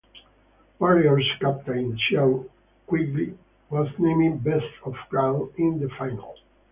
[0.79, 2.49] Warriors captain Cian
[2.87, 3.37] Quigley
[3.69, 6.37] was named Best on Ground in the final.